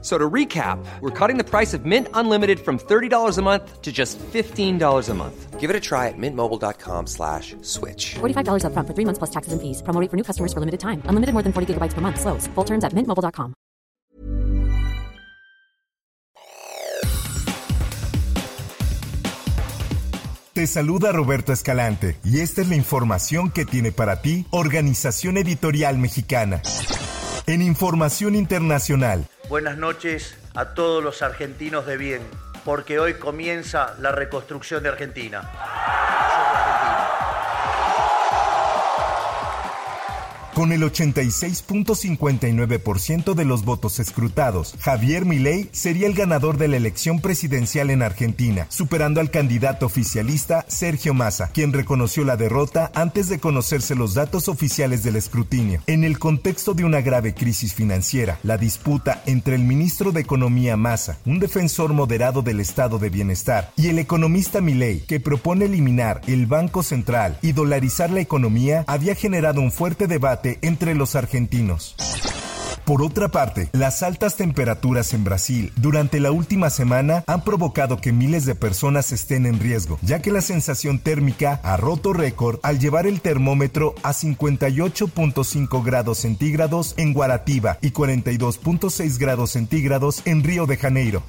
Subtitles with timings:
[0.00, 3.90] So to recap, we're cutting the price of Mint Unlimited from $30 a month to
[3.90, 5.58] just $15 a month.
[5.58, 8.14] Give it a try at mintmobile.com slash switch.
[8.20, 9.82] $45 upfront for three months plus taxes and fees.
[9.82, 11.02] Promo rate for new customers for limited time.
[11.06, 12.20] Unlimited more than 40 gigabytes per month.
[12.20, 12.46] Slows.
[12.54, 13.54] Full terms at mintmobile.com.
[20.58, 25.98] Te saluda Roberto Escalante y esta es la información que tiene para ti Organización Editorial
[25.98, 26.62] Mexicana.
[27.46, 32.20] En Información Internacional, Buenas noches a todos los argentinos de bien,
[32.66, 35.50] porque hoy comienza la reconstrucción de Argentina.
[40.58, 47.20] Con el 86.59% de los votos escrutados, Javier Milei sería el ganador de la elección
[47.20, 53.38] presidencial en Argentina, superando al candidato oficialista Sergio Massa, quien reconoció la derrota antes de
[53.38, 55.80] conocerse los datos oficiales del escrutinio.
[55.86, 60.76] En el contexto de una grave crisis financiera, la disputa entre el ministro de Economía
[60.76, 66.20] Massa, un defensor moderado del estado de bienestar, y el economista Milei, que propone eliminar
[66.26, 71.94] el Banco Central y dolarizar la economía, había generado un fuerte debate entre los argentinos.
[72.88, 78.14] Por otra parte, las altas temperaturas en Brasil durante la última semana han provocado que
[78.14, 82.78] miles de personas estén en riesgo, ya que la sensación térmica ha roto récord al
[82.78, 90.64] llevar el termómetro a 58.5 grados centígrados en Guaratiba y 42.6 grados centígrados en Río
[90.64, 91.22] de Janeiro.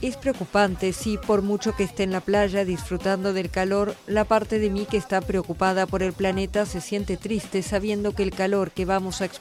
[0.00, 4.58] Es preocupante, sí, por mucho que esté en la playa disfrutando del calor, la parte
[4.58, 8.70] de mí que está preocupada por el planeta se siente triste sabiendo que el calor
[8.70, 9.39] que vamos a experimentar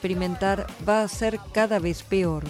[0.87, 2.43] va a ser cada vez peor.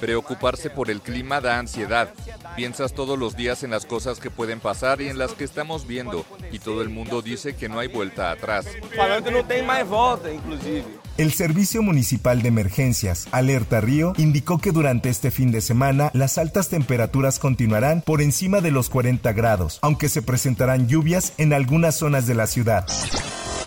[0.00, 2.12] Preocuparse por el clima da ansiedad.
[2.56, 5.86] Piensas todos los días en las cosas que pueden pasar y en las que estamos
[5.86, 8.66] viendo, y todo el mundo dice que no hay vuelta atrás.
[11.18, 16.38] El Servicio Municipal de Emergencias, Alerta Río, indicó que durante este fin de semana las
[16.38, 21.96] altas temperaturas continuarán por encima de los 40 grados, aunque se presentarán lluvias en algunas
[21.96, 22.86] zonas de la ciudad.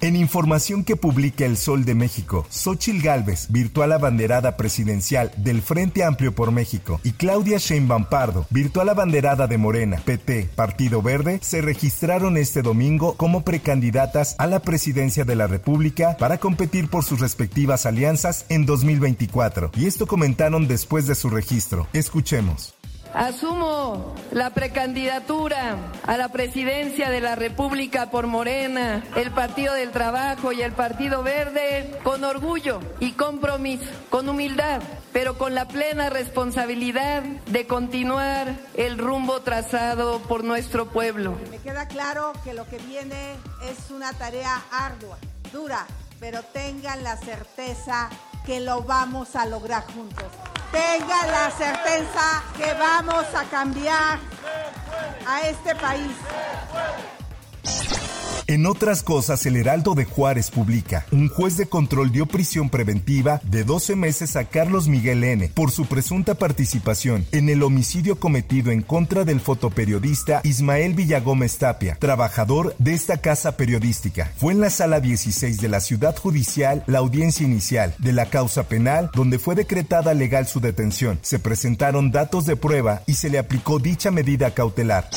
[0.01, 6.03] En información que publica El Sol de México, Xochil Gálvez, virtual abanderada presidencial del Frente
[6.03, 11.61] Amplio por México, y Claudia Sheinbaum Pardo, virtual abanderada de Morena, PT, Partido Verde, se
[11.61, 17.19] registraron este domingo como precandidatas a la presidencia de la República para competir por sus
[17.19, 19.71] respectivas alianzas en 2024.
[19.75, 21.87] Y esto comentaron después de su registro.
[21.93, 22.74] Escuchemos.
[23.15, 30.51] Asumo la precandidatura a la presidencia de la República por Morena, el Partido del Trabajo
[30.51, 34.81] y el Partido Verde con orgullo y compromiso, con humildad,
[35.13, 41.37] pero con la plena responsabilidad de continuar el rumbo trazado por nuestro pueblo.
[41.49, 45.17] Me queda claro que lo que viene es una tarea ardua,
[45.53, 45.87] dura,
[46.19, 48.09] pero tengan la certeza
[48.45, 50.27] que lo vamos a lograr juntos.
[50.75, 54.19] Tengan la certeza que vamos a cambiar
[55.25, 56.11] a este país.
[58.47, 63.41] En otras cosas, el Heraldo de Juárez publica, un juez de control dio prisión preventiva
[63.43, 65.49] de 12 meses a Carlos Miguel N.
[65.55, 71.97] por su presunta participación en el homicidio cometido en contra del fotoperiodista Ismael Villagómez Tapia,
[71.99, 74.31] trabajador de esta casa periodística.
[74.37, 78.67] Fue en la sala 16 de la ciudad judicial la audiencia inicial de la causa
[78.67, 81.17] penal donde fue decretada legal su detención.
[81.23, 85.09] Se presentaron datos de prueba y se le aplicó dicha medida cautelar.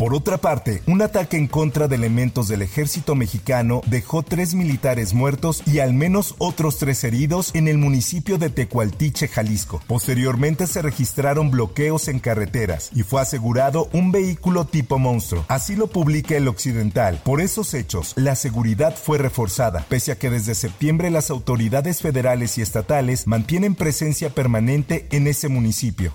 [0.00, 5.12] Por otra parte, un ataque en contra de elementos del ejército mexicano dejó tres militares
[5.12, 9.82] muertos y al menos otros tres heridos en el municipio de Tecualtiche, Jalisco.
[9.86, 15.44] Posteriormente se registraron bloqueos en carreteras y fue asegurado un vehículo tipo monstruo.
[15.48, 17.20] Así lo publica el Occidental.
[17.22, 22.56] Por esos hechos, la seguridad fue reforzada, pese a que desde septiembre las autoridades federales
[22.56, 26.14] y estatales mantienen presencia permanente en ese municipio.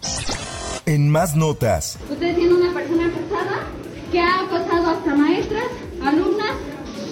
[0.88, 2.00] En más notas.
[2.10, 3.12] Usted una persona
[4.16, 5.66] que ha acosado hasta maestras,
[6.02, 6.54] alumnas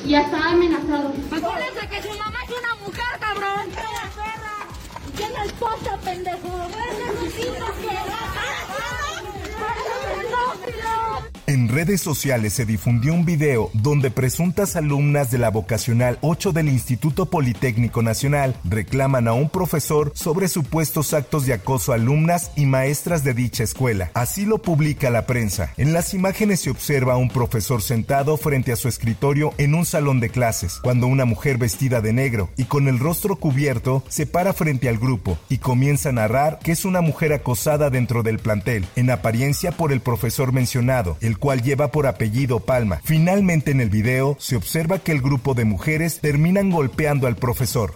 [0.06, 1.12] y hasta ha amenazado.
[1.32, 3.68] Acuérdense que su mamá es una mujer, cabrón.
[5.10, 5.52] ¿Y quién es
[6.06, 6.64] pendejo?
[11.74, 17.26] Redes sociales se difundió un video donde presuntas alumnas de la vocacional 8 del Instituto
[17.26, 23.24] Politécnico Nacional reclaman a un profesor sobre supuestos actos de acoso a alumnas y maestras
[23.24, 24.12] de dicha escuela.
[24.14, 25.74] Así lo publica la prensa.
[25.78, 29.86] En las imágenes se observa a un profesor sentado frente a su escritorio en un
[29.86, 34.28] salón de clases, cuando una mujer vestida de negro y con el rostro cubierto se
[34.28, 38.38] para frente al grupo y comienza a narrar que es una mujer acosada dentro del
[38.38, 43.02] plantel, en apariencia por el profesor mencionado, el cual lleva por apellido Palma.
[43.04, 47.96] Finalmente en el video se observa que el grupo de mujeres terminan golpeando al profesor.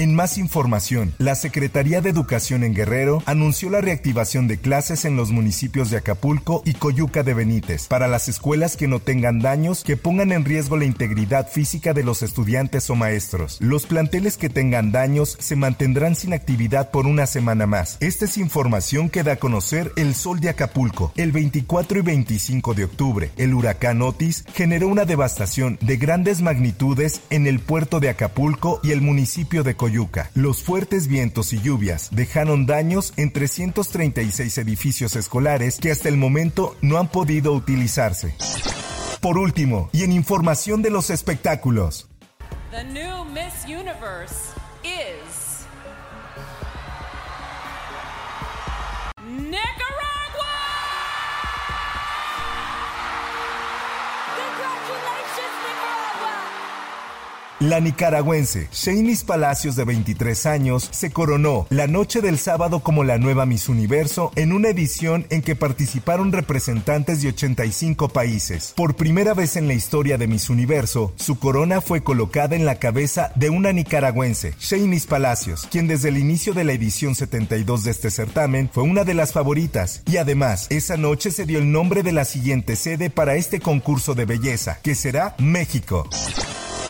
[0.00, 5.14] En más información, la Secretaría de Educación en Guerrero anunció la reactivación de clases en
[5.14, 9.84] los municipios de Acapulco y Coyuca de Benítez para las escuelas que no tengan daños
[9.84, 13.58] que pongan en riesgo la integridad física de los estudiantes o maestros.
[13.60, 17.98] Los planteles que tengan daños se mantendrán sin actividad por una semana más.
[18.00, 21.12] Esta es información que da a conocer el Sol de Acapulco.
[21.18, 27.20] El 24 y 25 de octubre, el huracán Otis generó una devastación de grandes magnitudes
[27.28, 29.89] en el puerto de Acapulco y el municipio de Coyuca.
[30.34, 36.76] Los fuertes vientos y lluvias dejaron daños en 336 edificios escolares que hasta el momento
[36.80, 38.34] no han podido utilizarse.
[39.20, 42.08] Por último, y en información de los espectáculos.
[42.70, 44.50] The new Miss Universe
[49.30, 50.19] Nicaragua!
[57.60, 63.18] La nicaragüense Shanice Palacios de 23 años se coronó la noche del sábado como la
[63.18, 68.72] nueva Miss Universo en una edición en que participaron representantes de 85 países.
[68.74, 72.76] Por primera vez en la historia de Miss Universo, su corona fue colocada en la
[72.76, 77.90] cabeza de una nicaragüense, Shanice Palacios, quien desde el inicio de la edición 72 de
[77.90, 80.02] este certamen fue una de las favoritas.
[80.06, 84.14] Y además, esa noche se dio el nombre de la siguiente sede para este concurso
[84.14, 86.08] de belleza, que será México.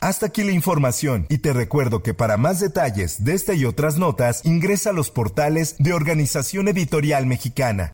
[0.01, 3.99] Hasta aquí la información y te recuerdo que para más detalles de esta y otras
[3.99, 7.93] notas ingresa a los portales de Organización Editorial Mexicana.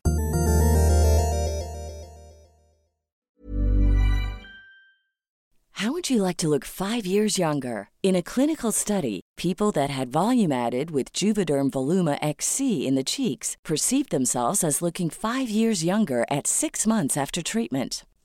[5.79, 7.89] How would you like to look five years younger?
[8.01, 13.03] In a clinical study, people that had volume added with Juvederm Voluma XC in the
[13.03, 18.05] cheeks perceived themselves as looking five years younger at six months after treatment.